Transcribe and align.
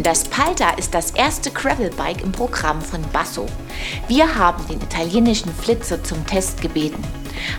Das 0.00 0.24
Palta 0.24 0.70
ist 0.70 0.94
das 0.94 1.10
erste 1.10 1.50
Gravelbike 1.50 2.22
im 2.22 2.30
Programm 2.30 2.80
von 2.80 3.02
Basso. 3.12 3.46
Wir 4.06 4.36
haben 4.36 4.64
den 4.68 4.80
italienischen 4.80 5.52
Flitzer 5.52 6.04
zum 6.04 6.24
Test 6.24 6.60
gebeten. 6.60 7.02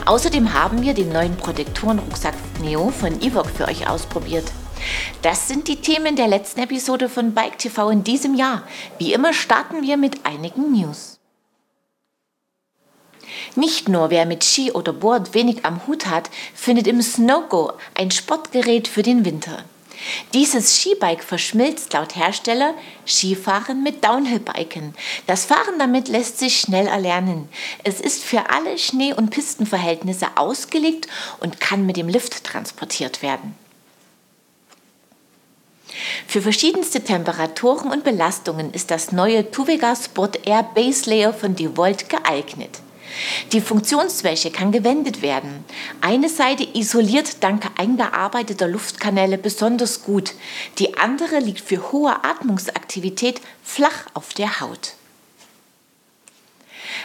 Außerdem 0.06 0.54
haben 0.54 0.82
wir 0.82 0.94
den 0.94 1.10
neuen 1.10 1.36
Protektorenrucksack 1.36 2.36
Neo 2.62 2.92
von 2.92 3.22
Evoque 3.22 3.50
für 3.50 3.68
euch 3.68 3.90
ausprobiert. 3.90 4.52
Das 5.22 5.50
sind 5.50 5.68
die 5.68 5.76
Themen 5.76 6.16
der 6.16 6.30
letzten 6.30 6.62
Episode 6.62 7.10
von 7.10 7.34
Bike 7.34 7.58
TV 7.58 7.90
in 7.90 8.06
diesem 8.06 8.36
Jahr. 8.36 8.64
Wie 8.98 9.12
immer 9.12 9.34
starten 9.34 9.82
wir 9.82 9.98
mit 9.98 10.26
einigen 10.26 10.72
News. 10.72 11.20
Nicht 13.56 13.90
nur 13.90 14.10
wer 14.10 14.26
mit 14.26 14.46
Ski 14.46 14.72
oder 14.72 14.94
Board 14.94 15.34
wenig 15.34 15.66
am 15.66 15.86
Hut 15.88 16.06
hat, 16.06 16.30
findet 16.54 16.88
im 16.88 17.02
Snowgo 17.02 17.74
ein 17.96 18.12
Sportgerät 18.12 18.88
für 18.88 19.04
den 19.04 19.26
Winter. 19.26 19.66
Dieses 20.34 20.78
Skibike 20.78 21.24
verschmilzt 21.24 21.94
laut 21.94 22.16
Hersteller 22.16 22.74
Skifahren 23.06 23.84
mit 23.84 24.04
Downhill-Biken. 24.04 24.94
Das 25.28 25.46
Fahren 25.46 25.80
damit 25.80 26.08
lässt 26.08 26.40
sich 26.40 26.60
schnell 26.60 26.88
erlernen. 26.88 27.50
Es 27.84 28.00
ist 28.00 28.24
für 28.24 28.50
alle 28.50 28.78
Schnee- 28.78 29.14
und 29.14 29.30
Pistenverhältnisse 29.30 30.28
ausgelegt 30.36 31.08
und 31.40 31.60
kann 31.60 31.86
mit 31.86 31.98
dem 31.98 32.08
Lift 32.08 32.44
transportiert 32.44 33.22
werden. 33.22 33.56
Für 36.28 36.42
verschiedenste 36.42 37.04
Temperaturen 37.04 37.92
und 37.92 38.04
Belastungen 38.04 38.72
ist 38.74 38.92
das 38.92 39.12
neue 39.12 39.50
Tuvega 39.52 39.96
Sport 39.96 40.48
Air 40.48 40.64
Base 40.76 41.10
Layer 41.10 41.34
von 41.34 41.56
DeWalt 41.56 42.10
geeignet. 42.10 42.80
Die 43.52 43.62
Funktionswäsche 43.62 44.52
kann 44.52 44.72
gewendet 44.72 45.22
werden. 45.22 45.64
Eine 46.02 46.30
Seite 46.30 46.68
isoliert 46.74 47.44
dank 47.44 47.66
eingearbeiteter 47.78 48.68
Luftkanäle 48.68 49.38
besonders 49.38 50.04
gut. 50.04 50.34
Die 50.78 50.98
andere 50.98 51.40
liegt 51.40 51.62
für 51.62 51.92
hohe 51.92 52.24
Atmungsaktivität 52.24 53.42
flach 53.64 54.06
auf 54.14 54.34
der 54.34 54.60
Haut. 54.60 54.94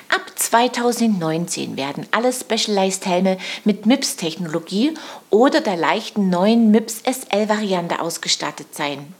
Ab 0.08 0.22
2019 0.36 1.76
werden 1.76 2.06
alle 2.10 2.32
Specialized 2.32 3.06
Helme 3.06 3.38
mit 3.64 3.86
MIPS-Technologie 3.86 4.94
oder 5.30 5.60
der 5.60 5.76
leichten 5.76 6.30
neuen 6.30 6.70
MIPS 6.70 7.02
SL-Variante 7.04 8.00
ausgestattet 8.00 8.74
sein. 8.74 9.14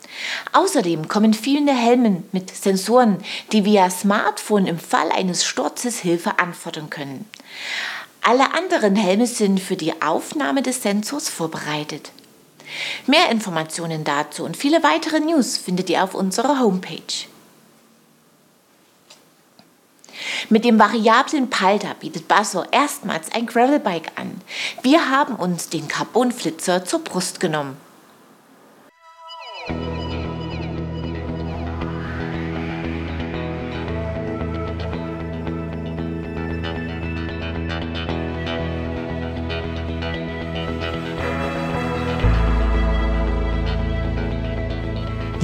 Außerdem 0.53 1.09
kommen 1.09 1.35
viele 1.35 1.75
Helme 1.75 2.23
mit 2.33 2.55
Sensoren, 2.55 3.19
die 3.53 3.65
via 3.65 3.91
Smartphone 3.91 4.67
im 4.67 4.79
Fall 4.79 5.11
eines 5.11 5.45
Sturzes 5.45 5.99
Hilfe 5.99 6.39
anfordern 6.39 6.91
können. 6.91 7.29
Alle 8.23 8.55
anderen 8.55 8.97
Helme 8.97 9.27
sind 9.27 9.61
für 9.61 9.77
die 9.77 10.01
Aufnahme 10.01 10.63
des 10.63 10.83
Sensors 10.83 11.29
vorbereitet. 11.29 12.11
Mehr 13.07 13.31
Informationen 13.31 14.05
dazu 14.05 14.45
und 14.45 14.57
viele 14.57 14.83
weitere 14.83 15.21
News 15.21 15.59
findet 15.59 15.91
ihr 15.91 16.03
auf 16.03 16.15
unserer 16.15 16.61
Homepage. 16.61 17.27
Mit 20.51 20.65
dem 20.65 20.79
variablen 20.79 21.49
Palter 21.49 21.95
bietet 21.99 22.29
Basso 22.29 22.65
erstmals 22.71 23.33
ein 23.33 23.47
Gravelbike 23.47 24.13
an. 24.17 24.41
Wir 24.83 25.11
haben 25.11 25.37
uns 25.37 25.71
den 25.71 25.89
Carbonflitzer 25.89 26.85
zur 26.85 27.01
Brust 27.01 27.41
genommen. 27.41 27.77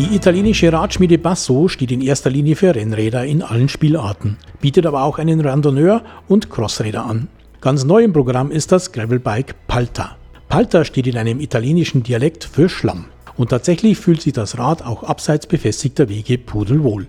Die 0.01 0.17
italienische 0.17 0.73
Radschmiede 0.73 1.19
Basso 1.19 1.69
steht 1.69 1.93
in 1.93 2.01
erster 2.01 2.31
Linie 2.31 2.57
für 2.57 2.75
Rennräder 2.75 3.27
in 3.27 3.43
allen 3.43 3.69
Spielarten, 3.69 4.39
bietet 4.59 4.87
aber 4.87 5.03
auch 5.03 5.19
einen 5.19 5.43
Randonneur 5.43 6.03
und 6.27 6.49
Crossräder 6.49 7.05
an. 7.05 7.29
Ganz 7.61 7.85
neu 7.85 8.05
im 8.05 8.15
Programm 8.15 8.51
ist 8.51 8.73
das 8.73 8.93
Gravelbike 8.93 9.67
Palta. 9.67 10.17
Palta 10.49 10.87
steht 10.87 11.07
in 11.07 11.19
einem 11.19 11.39
italienischen 11.39 12.03
Dialekt 12.03 12.45
für 12.45 12.71
Schlamm. 12.71 13.05
Und 13.37 13.51
tatsächlich 13.51 13.99
fühlt 13.99 14.23
sich 14.23 14.33
das 14.33 14.57
Rad 14.57 14.87
auch 14.87 15.03
abseits 15.03 15.47
befestigter 15.47 16.09
Wege 16.09 16.39
pudelwohl. 16.39 17.07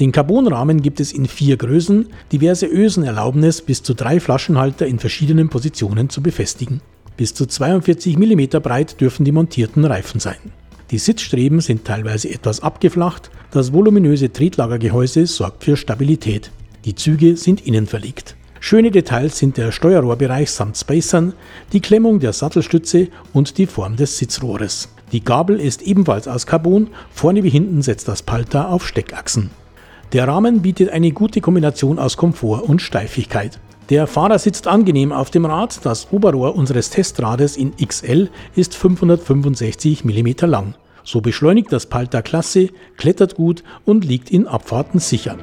Den 0.00 0.10
Carbonrahmen 0.10 0.82
gibt 0.82 0.98
es 0.98 1.12
in 1.12 1.26
vier 1.26 1.56
Größen, 1.56 2.08
diverse 2.32 2.66
Ösen 2.66 3.04
erlauben 3.04 3.44
es, 3.44 3.62
bis 3.62 3.84
zu 3.84 3.94
drei 3.94 4.18
Flaschenhalter 4.18 4.88
in 4.88 4.98
verschiedenen 4.98 5.50
Positionen 5.50 6.10
zu 6.10 6.20
befestigen. 6.20 6.80
Bis 7.16 7.32
zu 7.32 7.46
42 7.46 8.18
mm 8.18 8.60
breit 8.60 9.00
dürfen 9.00 9.24
die 9.24 9.30
montierten 9.30 9.84
Reifen 9.84 10.18
sein. 10.18 10.50
Die 10.90 10.98
Sitzstreben 10.98 11.60
sind 11.60 11.84
teilweise 11.84 12.30
etwas 12.30 12.60
abgeflacht, 12.60 13.30
das 13.50 13.72
voluminöse 13.72 14.32
Tretlagergehäuse 14.32 15.26
sorgt 15.26 15.64
für 15.64 15.76
Stabilität. 15.76 16.50
Die 16.84 16.94
Züge 16.94 17.36
sind 17.36 17.66
innen 17.66 17.86
verlegt. 17.86 18.36
Schöne 18.60 18.90
Details 18.90 19.38
sind 19.38 19.56
der 19.56 19.72
Steuerrohrbereich 19.72 20.50
samt 20.50 20.76
Spacern, 20.76 21.34
die 21.72 21.80
Klemmung 21.80 22.20
der 22.20 22.32
Sattelstütze 22.32 23.08
und 23.32 23.58
die 23.58 23.66
Form 23.66 23.96
des 23.96 24.18
Sitzrohres. 24.18 24.88
Die 25.12 25.22
Gabel 25.22 25.60
ist 25.60 25.82
ebenfalls 25.82 26.28
aus 26.28 26.46
Carbon, 26.46 26.88
vorne 27.10 27.44
wie 27.44 27.50
hinten 27.50 27.82
setzt 27.82 28.08
das 28.08 28.22
Palter 28.22 28.70
auf 28.70 28.86
Steckachsen. 28.86 29.50
Der 30.12 30.28
Rahmen 30.28 30.62
bietet 30.62 30.90
eine 30.90 31.12
gute 31.12 31.40
Kombination 31.40 31.98
aus 31.98 32.16
Komfort 32.16 32.62
und 32.62 32.80
Steifigkeit. 32.80 33.58
Der 33.90 34.06
Fahrer 34.06 34.38
sitzt 34.38 34.66
angenehm 34.66 35.12
auf 35.12 35.30
dem 35.30 35.44
Rad, 35.44 35.84
das 35.84 36.10
Oberrohr 36.10 36.56
unseres 36.56 36.88
Testrades 36.88 37.58
in 37.58 37.76
XL 37.76 38.30
ist 38.56 38.74
565 38.74 40.06
mm 40.06 40.46
lang. 40.46 40.74
So 41.02 41.20
beschleunigt 41.20 41.70
das 41.70 41.84
Palta 41.84 42.22
klasse, 42.22 42.70
klettert 42.96 43.34
gut 43.34 43.62
und 43.84 44.06
liegt 44.06 44.30
in 44.30 44.46
Abfahrten 44.46 45.00
sicher. 45.00 45.36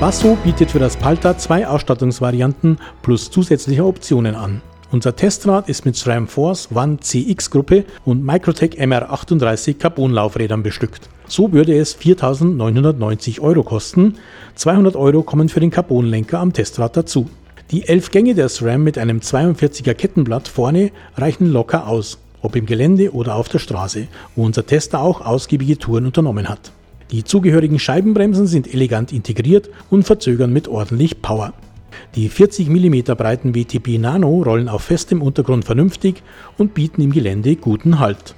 Basso 0.00 0.34
bietet 0.42 0.70
für 0.70 0.78
das 0.78 0.96
Palta 0.96 1.36
zwei 1.36 1.68
Ausstattungsvarianten 1.68 2.78
plus 3.02 3.30
zusätzliche 3.30 3.84
Optionen 3.84 4.34
an. 4.34 4.62
Unser 4.90 5.14
Testrad 5.14 5.68
ist 5.68 5.84
mit 5.84 5.94
SRAM 5.94 6.26
Force 6.26 6.70
One 6.74 7.00
CX 7.00 7.50
Gruppe 7.50 7.84
und 8.06 8.24
Microtech 8.24 8.80
MR38 8.80 9.74
Carbonlaufrädern 9.74 10.62
bestückt. 10.62 11.10
So 11.28 11.52
würde 11.52 11.76
es 11.76 11.98
4.990 11.98 13.40
Euro 13.40 13.62
kosten. 13.62 14.14
200 14.54 14.96
Euro 14.96 15.22
kommen 15.22 15.50
für 15.50 15.60
den 15.60 15.70
Carbonlenker 15.70 16.38
am 16.38 16.54
Testrad 16.54 16.96
dazu. 16.96 17.28
Die 17.70 17.86
11 17.86 18.10
Gänge 18.10 18.34
der 18.34 18.48
SRAM 18.48 18.82
mit 18.82 18.96
einem 18.96 19.18
42er 19.18 19.92
Kettenblatt 19.92 20.48
vorne 20.48 20.92
reichen 21.18 21.52
locker 21.52 21.86
aus, 21.86 22.16
ob 22.40 22.56
im 22.56 22.64
Gelände 22.64 23.12
oder 23.12 23.34
auf 23.34 23.50
der 23.50 23.58
Straße, 23.58 24.08
wo 24.34 24.46
unser 24.46 24.64
Tester 24.64 25.02
auch 25.02 25.20
ausgiebige 25.20 25.76
Touren 25.76 26.06
unternommen 26.06 26.48
hat. 26.48 26.72
Die 27.12 27.24
zugehörigen 27.24 27.78
Scheibenbremsen 27.78 28.46
sind 28.46 28.72
elegant 28.72 29.12
integriert 29.12 29.68
und 29.90 30.04
verzögern 30.04 30.52
mit 30.52 30.68
ordentlich 30.68 31.22
Power. 31.22 31.52
Die 32.14 32.28
40 32.28 32.68
mm 32.68 33.14
breiten 33.16 33.54
WTP 33.54 33.98
Nano 33.98 34.42
rollen 34.42 34.68
auf 34.68 34.82
festem 34.82 35.20
Untergrund 35.20 35.64
vernünftig 35.64 36.22
und 36.56 36.74
bieten 36.74 37.02
im 37.02 37.12
Gelände 37.12 37.56
guten 37.56 37.98
Halt. 37.98 38.34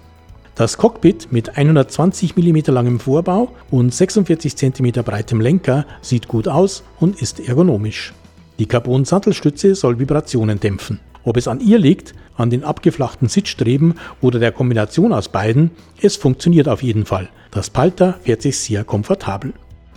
Das 0.54 0.76
Cockpit 0.76 1.32
mit 1.32 1.56
120 1.56 2.36
mm 2.36 2.58
langem 2.66 3.00
Vorbau 3.00 3.52
und 3.70 3.92
46 3.92 4.56
cm 4.56 4.92
breitem 5.04 5.40
Lenker 5.40 5.86
sieht 6.02 6.28
gut 6.28 6.48
aus 6.48 6.82
und 7.00 7.20
ist 7.20 7.40
ergonomisch. 7.40 8.12
Die 8.58 8.66
Carbon-Sattelstütze 8.66 9.74
soll 9.74 9.98
Vibrationen 9.98 10.60
dämpfen. 10.60 11.00
Ob 11.24 11.36
es 11.36 11.48
an 11.48 11.60
ihr 11.60 11.78
liegt, 11.78 12.14
an 12.36 12.50
den 12.50 12.64
abgeflachten 12.64 13.28
Sitzstreben 13.28 13.94
oder 14.20 14.38
der 14.38 14.52
Kombination 14.52 15.12
aus 15.12 15.28
beiden, 15.28 15.70
es 16.00 16.16
funktioniert 16.16 16.68
auf 16.68 16.82
jeden 16.82 17.04
Fall. 17.06 17.28
Das 17.50 17.70
Palter 17.70 18.14
fährt 18.22 18.42
sich 18.42 18.58
sehr 18.58 18.84
komfortabel. 18.84 19.52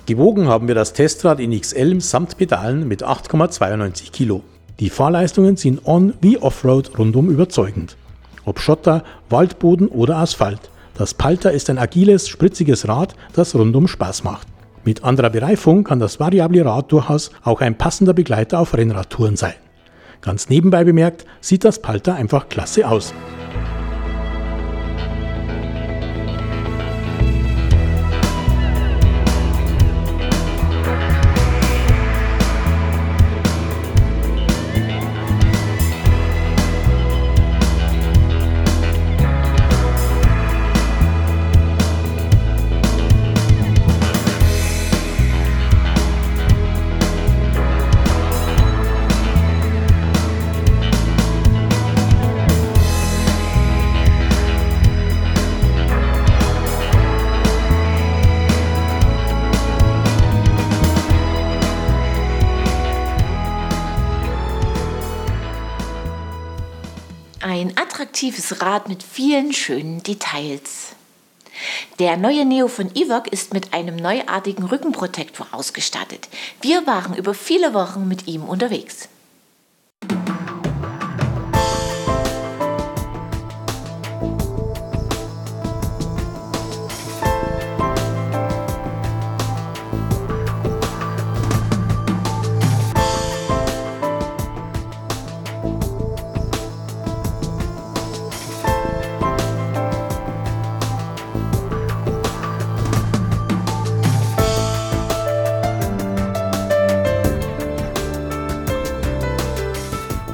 Gewogen 0.06 0.48
haben 0.48 0.68
wir 0.68 0.76
das 0.76 0.94
Testrad 0.94 1.40
in 1.40 1.60
XL 1.60 2.00
samt 2.00 2.38
Pedalen 2.38 2.88
mit 2.88 3.04
8,92 3.04 4.12
Kilo. 4.12 4.44
Die 4.80 4.90
Fahrleistungen 4.90 5.58
sind 5.58 5.86
on- 5.88 6.14
wie 6.22 6.38
Offroad 6.38 7.00
rundum 7.00 7.30
überzeugend. 7.30 7.96
Ob 8.44 8.60
Schotter, 8.60 9.04
Waldboden 9.30 9.88
oder 9.88 10.18
Asphalt. 10.18 10.60
Das 10.96 11.14
Palter 11.14 11.52
ist 11.52 11.70
ein 11.70 11.80
agiles, 11.80 12.28
spritziges 12.28 12.88
Rad, 12.88 13.16
das 13.34 13.56
rundum 13.56 13.88
Spaß 13.88 14.24
macht. 14.24 14.48
Mit 14.84 15.04
anderer 15.04 15.32
Bereifung 15.32 15.84
kann 15.84 16.00
das 16.00 16.20
variable 16.20 16.64
Rad 16.64 16.92
durchaus 16.92 17.32
auch 17.44 17.62
ein 17.62 17.76
passender 17.76 18.14
Begleiter 18.14 18.60
auf 18.60 18.76
Rennradtouren 18.78 19.36
sein. 19.36 19.56
Ganz 20.22 20.50
nebenbei 20.50 20.84
bemerkt, 20.84 21.26
sieht 21.42 21.64
das 21.64 21.82
Palter 21.82 22.16
einfach 22.16 22.50
klasse 22.50 22.88
aus. 22.88 23.14
Ein 67.66 67.78
attraktives 67.80 68.62
Rad 68.62 68.90
mit 68.90 69.02
vielen 69.02 69.52
schönen 69.52 70.04
Details. 70.04 70.90
Der 71.98 72.16
neue 72.16 72.46
Neo 72.46 72.68
von 72.68 72.96
Evoque 72.96 73.32
ist 73.32 73.56
mit 73.56 73.74
einem 73.74 73.96
neuartigen 73.96 74.66
Rückenprotektor 74.66 75.48
ausgestattet. 75.52 76.30
Wir 76.62 76.86
waren 76.86 77.16
über 77.16 77.34
viele 77.34 77.74
Wochen 77.74 78.08
mit 78.08 78.28
ihm 78.28 78.44
unterwegs. 78.44 79.10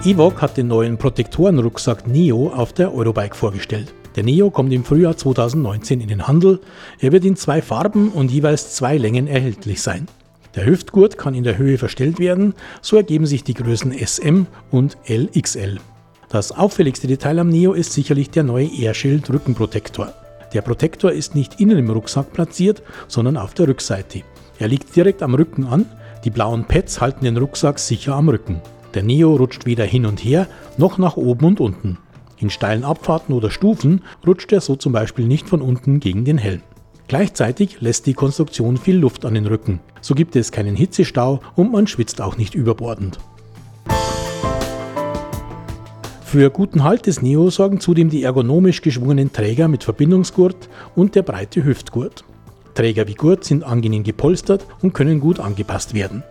Evoque 0.03 0.41
hat 0.41 0.57
den 0.57 0.67
neuen 0.67 0.97
Protektorenrucksack 0.97 2.07
Neo 2.07 2.51
auf 2.55 2.73
der 2.73 2.91
Eurobike 2.91 3.35
vorgestellt. 3.35 3.93
Der 4.15 4.23
Neo 4.23 4.49
kommt 4.49 4.73
im 4.73 4.83
Frühjahr 4.83 5.15
2019 5.15 6.01
in 6.01 6.07
den 6.07 6.27
Handel. 6.27 6.59
Er 6.99 7.11
wird 7.11 7.23
in 7.23 7.35
zwei 7.35 7.61
Farben 7.61 8.09
und 8.09 8.31
jeweils 8.31 8.73
zwei 8.73 8.97
Längen 8.97 9.27
erhältlich 9.27 9.79
sein. 9.83 10.07
Der 10.55 10.65
Hüftgurt 10.65 11.19
kann 11.19 11.35
in 11.35 11.43
der 11.43 11.59
Höhe 11.59 11.77
verstellt 11.77 12.17
werden, 12.17 12.55
so 12.81 12.97
ergeben 12.97 13.27
sich 13.27 13.43
die 13.43 13.53
Größen 13.53 13.93
SM 13.93 14.47
und 14.71 14.97
LXL. 15.07 15.77
Das 16.29 16.51
auffälligste 16.51 17.05
Detail 17.05 17.37
am 17.37 17.49
Neo 17.49 17.73
ist 17.73 17.93
sicherlich 17.93 18.31
der 18.31 18.41
neue 18.41 18.73
Airshield 18.73 19.29
Rückenprotektor. 19.29 20.11
Der 20.51 20.63
Protektor 20.63 21.11
ist 21.11 21.35
nicht 21.35 21.59
innen 21.59 21.77
im 21.77 21.91
Rucksack 21.91 22.33
platziert, 22.33 22.81
sondern 23.07 23.37
auf 23.37 23.53
der 23.53 23.67
Rückseite. 23.67 24.23
Er 24.57 24.67
liegt 24.67 24.95
direkt 24.95 25.21
am 25.21 25.35
Rücken 25.35 25.67
an, 25.67 25.85
die 26.25 26.31
blauen 26.31 26.65
Pads 26.65 26.99
halten 27.01 27.25
den 27.25 27.37
Rucksack 27.37 27.77
sicher 27.77 28.15
am 28.15 28.29
Rücken. 28.29 28.61
Der 28.93 29.03
Neo 29.03 29.35
rutscht 29.35 29.65
weder 29.65 29.85
hin 29.85 30.05
und 30.05 30.23
her 30.23 30.47
noch 30.77 30.97
nach 30.97 31.15
oben 31.15 31.45
und 31.45 31.59
unten. 31.59 31.97
In 32.37 32.49
steilen 32.49 32.83
Abfahrten 32.83 33.33
oder 33.33 33.49
Stufen 33.49 34.01
rutscht 34.25 34.51
er 34.51 34.61
so 34.61 34.75
zum 34.75 34.91
Beispiel 34.91 35.27
nicht 35.27 35.47
von 35.47 35.61
unten 35.61 35.99
gegen 35.99 36.25
den 36.25 36.37
Helm. 36.37 36.61
Gleichzeitig 37.07 37.81
lässt 37.81 38.05
die 38.07 38.13
Konstruktion 38.13 38.77
viel 38.77 38.97
Luft 38.97 39.25
an 39.25 39.33
den 39.33 39.45
Rücken. 39.45 39.79
So 40.01 40.15
gibt 40.15 40.35
es 40.35 40.51
keinen 40.51 40.75
Hitzestau 40.75 41.41
und 41.55 41.71
man 41.71 41.87
schwitzt 41.87 42.21
auch 42.21 42.37
nicht 42.37 42.55
überbordend. 42.55 43.19
Für 46.23 46.49
guten 46.49 46.83
Halt 46.83 47.07
des 47.07 47.21
Neo 47.21 47.49
sorgen 47.49 47.81
zudem 47.81 48.09
die 48.09 48.23
ergonomisch 48.23 48.81
geschwungenen 48.81 49.33
Träger 49.33 49.67
mit 49.67 49.83
Verbindungsgurt 49.83 50.69
und 50.95 51.15
der 51.15 51.23
breite 51.23 51.63
Hüftgurt. 51.65 52.23
Träger 52.73 53.07
wie 53.09 53.15
Gurt 53.15 53.43
sind 53.43 53.65
angenehm 53.65 54.03
gepolstert 54.03 54.65
und 54.81 54.93
können 54.93 55.19
gut 55.19 55.41
angepasst 55.41 55.93
werden. 55.93 56.23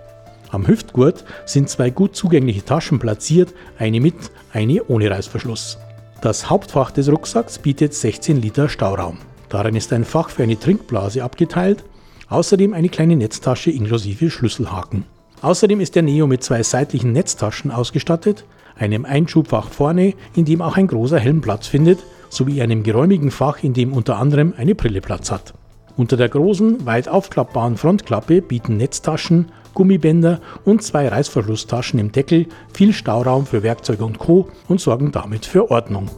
Am 0.51 0.67
Hüftgurt 0.67 1.25
sind 1.47 1.69
zwei 1.69 1.91
gut 1.91 2.17
zugängliche 2.17 2.65
Taschen 2.65 2.99
platziert, 2.99 3.55
eine 3.79 4.01
mit, 4.01 4.17
eine 4.53 4.85
ohne 4.85 5.11
Reißverschluss. 5.11 5.79
Das 6.23 6.51
Hauptfach 6.51 6.91
des 6.91 7.09
Rucksacks 7.09 7.59
bietet 7.59 7.95
16 7.95 8.43
Liter 8.43 8.69
Stauraum. 8.69 9.19
Darin 9.49 9.77
ist 9.77 9.93
ein 9.93 10.05
Fach 10.05 10.29
für 10.29 10.43
eine 10.43 10.59
Trinkblase 10.59 11.23
abgeteilt, 11.23 11.85
außerdem 12.29 12.75
eine 12.75 12.89
kleine 12.89 13.17
Netztasche 13.17 13.71
inklusive 13.71 14.31
Schlüsselhaken. 14.31 15.05
Außerdem 15.41 15.81
ist 15.81 15.95
der 15.95 16.03
Neo 16.03 16.27
mit 16.27 16.43
zwei 16.43 16.63
seitlichen 16.63 17.13
Netztaschen 17.13 17.71
ausgestattet, 17.71 18.45
einem 18.77 19.05
Einschubfach 19.05 19.71
vorne, 19.71 20.15
in 20.35 20.45
dem 20.45 20.63
auch 20.63 20.77
ein 20.77 20.87
großer 20.87 21.19
Helm 21.19 21.41
Platz 21.41 21.69
findet, 21.69 22.01
sowie 22.29 22.61
einem 22.61 22.83
geräumigen 22.83 23.31
Fach, 23.31 23.63
in 23.63 23.73
dem 23.73 23.93
unter 23.93 24.19
anderem 24.19 24.55
eine 24.57 24.75
Brille 24.75 25.01
Platz 25.01 25.31
hat. 25.31 25.55
Unter 26.01 26.17
der 26.17 26.31
großen, 26.31 26.87
weit 26.87 27.09
aufklappbaren 27.11 27.77
Frontklappe 27.77 28.41
bieten 28.41 28.79
Netztaschen 28.79 29.53
Gummibänder 29.75 30.41
und 30.65 30.83
zwei 30.83 31.07
Reißverschlusstaschen 31.07 32.01
im 32.01 32.11
Deckel, 32.11 32.47
viel 32.73 32.95
Stauraum 32.95 33.45
für 33.45 33.63
Werkzeuge 33.63 34.07
und 34.07 34.19
Co. 34.19 34.49
und 34.67 34.81
sorgen 34.81 35.13
damit 35.13 35.45
für 35.45 35.71
Ordnung. 35.71 36.09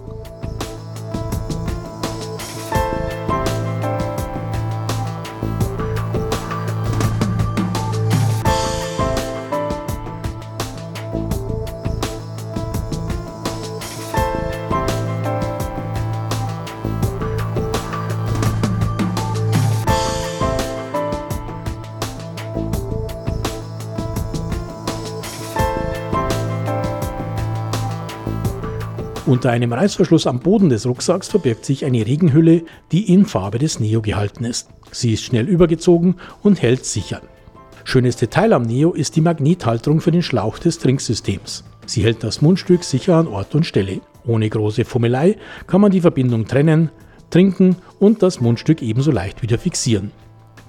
Unter 29.25 29.51
einem 29.51 29.73
Reißverschluss 29.73 30.27
am 30.27 30.41
Boden 30.41 30.69
des 30.69 30.85
Rucksacks 30.85 31.29
verbirgt 31.29 31.65
sich 31.65 31.85
eine 31.85 32.05
Regenhülle, 32.05 32.65
die 32.91 33.13
in 33.13 33.25
Farbe 33.25 33.61
des 33.61 33.79
Neo 33.79 34.03
gehalten 34.03 34.45
ist. 34.45 34.69
Sie 34.91 35.13
ist 35.13 35.23
schnell 35.23 35.49
übergezogen 35.49 36.17
und 36.43 36.61
hält 36.61 36.85
sicher. 36.85 37.23
Schönes 37.85 38.17
Detail 38.17 38.53
am 38.53 38.63
Neo 38.63 38.93
ist 38.93 39.15
die 39.15 39.21
Magnethalterung 39.21 40.01
für 40.01 40.11
den 40.11 40.23
Schlauch 40.23 40.59
des 40.59 40.79
Trinksystems. 40.79 41.63
Sie 41.87 42.03
hält 42.03 42.25
das 42.25 42.43
Mundstück 42.43 42.83
sicher 42.83 43.17
an 43.17 43.29
Ort 43.29 43.55
und 43.55 43.65
Stelle. 43.65 44.01
Ohne 44.27 44.51
große 44.51 44.85
Fummelei 44.85 45.37
kann 45.69 45.81
man 45.81 45.93
die 45.93 46.01
Verbindung 46.01 46.47
trennen, 46.47 46.91
trinken 47.31 47.77
und 48.01 48.25
das 48.25 48.41
Mundstück 48.41 48.83
ebenso 48.83 49.13
leicht 49.13 49.41
wieder 49.43 49.59
fixieren. 49.59 50.11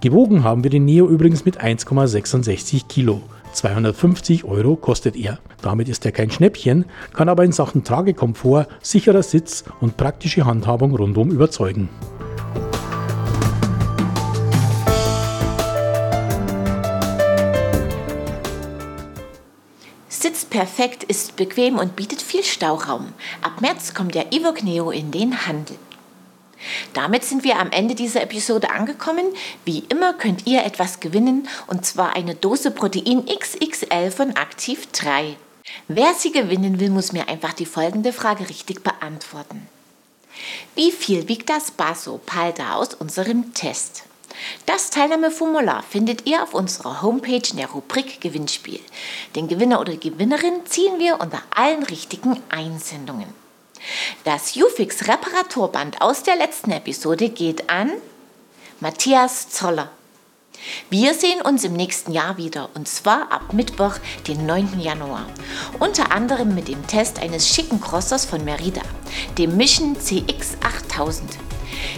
Gewogen 0.01 0.43
haben 0.43 0.63
wir 0.63 0.69
den 0.69 0.85
Neo 0.85 1.07
übrigens 1.07 1.43
mit 1.43 1.59
1,66 1.59 2.87
Kilo. 2.87 3.21
250 3.53 4.43
Euro 4.45 4.75
kostet 4.75 5.15
er. 5.15 5.39
Damit 5.61 5.89
ist 5.89 6.05
er 6.05 6.11
kein 6.11 6.31
Schnäppchen, 6.31 6.85
kann 7.13 7.29
aber 7.29 7.43
in 7.43 7.51
Sachen 7.51 7.83
Tragekomfort, 7.83 8.67
sicherer 8.81 9.23
Sitz 9.23 9.63
und 9.79 9.97
praktische 9.97 10.45
Handhabung 10.45 10.95
rundum 10.95 11.31
überzeugen. 11.31 11.89
Sitzt 20.09 20.49
perfekt, 20.49 21.03
ist 21.03 21.35
bequem 21.35 21.77
und 21.77 21.95
bietet 21.95 22.21
viel 22.21 22.43
Stauraum. 22.43 23.07
Ab 23.41 23.61
März 23.61 23.93
kommt 23.93 24.15
der 24.15 24.31
Evoque 24.31 24.63
Neo 24.63 24.89
in 24.89 25.11
den 25.11 25.47
Handel. 25.47 25.75
Damit 26.93 27.23
sind 27.23 27.43
wir 27.43 27.57
am 27.57 27.71
Ende 27.71 27.95
dieser 27.95 28.21
Episode 28.21 28.69
angekommen. 28.69 29.25
Wie 29.65 29.83
immer 29.89 30.13
könnt 30.13 30.45
ihr 30.45 30.63
etwas 30.63 30.99
gewinnen 30.99 31.47
und 31.67 31.85
zwar 31.85 32.15
eine 32.15 32.35
Dose 32.35 32.69
Protein 32.71 33.25
XXL 33.25 34.11
von 34.11 34.35
Aktiv 34.35 34.87
3. 34.91 35.35
Wer 35.87 36.13
sie 36.13 36.31
gewinnen 36.31 36.79
will, 36.79 36.91
muss 36.91 37.11
mir 37.11 37.27
einfach 37.29 37.53
die 37.53 37.65
folgende 37.65 38.13
Frage 38.13 38.47
richtig 38.47 38.83
beantworten. 38.83 39.67
Wie 40.75 40.91
viel 40.91 41.27
wiegt 41.27 41.49
das 41.49 41.71
Basso 41.71 42.19
Palda 42.23 42.75
aus 42.75 42.93
unserem 42.93 43.53
Test? 43.53 44.03
Das 44.65 44.89
Teilnahmeformular 44.89 45.83
findet 45.83 46.27
ihr 46.27 46.43
auf 46.43 46.53
unserer 46.53 47.01
Homepage 47.01 47.41
in 47.51 47.57
der 47.57 47.69
Rubrik 47.69 48.19
Gewinnspiel. 48.21 48.79
Den 49.35 49.47
Gewinner 49.47 49.79
oder 49.79 49.95
Gewinnerin 49.95 50.65
ziehen 50.65 50.99
wir 50.99 51.19
unter 51.19 51.41
allen 51.55 51.83
richtigen 51.83 52.41
Einsendungen. 52.49 53.42
Das 54.23 54.55
Ufix 54.55 55.07
Reparaturband 55.07 56.01
aus 56.01 56.23
der 56.23 56.35
letzten 56.35 56.71
Episode 56.71 57.29
geht 57.29 57.69
an 57.69 57.91
Matthias 58.79 59.49
Zoller. 59.49 59.89
Wir 60.89 61.13
sehen 61.13 61.41
uns 61.41 61.63
im 61.63 61.73
nächsten 61.73 62.11
Jahr 62.11 62.37
wieder 62.37 62.69
und 62.73 62.87
zwar 62.87 63.31
ab 63.31 63.53
Mittwoch, 63.53 63.95
den 64.27 64.45
9. 64.45 64.79
Januar. 64.79 65.25
Unter 65.79 66.11
anderem 66.11 66.55
mit 66.55 66.67
dem 66.67 66.85
Test 66.87 67.19
eines 67.19 67.49
schicken 67.49 67.81
Crossers 67.81 68.25
von 68.25 68.45
Merida, 68.45 68.81
dem 69.37 69.57
Mission 69.57 69.97
CX8000. 69.97 71.21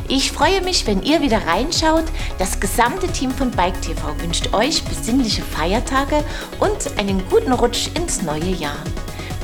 Ich 0.07 0.31
freue 0.31 0.61
mich, 0.61 0.87
wenn 0.87 1.03
ihr 1.03 1.21
wieder 1.21 1.45
reinschaut. 1.45 2.05
Das 2.39 2.59
gesamte 2.59 3.07
Team 3.07 3.31
von 3.31 3.51
Bike 3.51 3.81
TV 3.81 4.17
wünscht 4.19 4.53
euch 4.53 4.83
besinnliche 4.83 5.43
Feiertage 5.43 6.23
und 6.59 6.97
einen 6.97 7.27
guten 7.29 7.53
Rutsch 7.53 7.89
ins 7.95 8.21
neue 8.21 8.51
Jahr. 8.51 8.83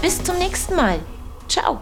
Bis 0.01 0.24
zum 0.24 0.38
nächsten 0.38 0.75
Mal. 0.75 1.00
Ciao 1.48 1.81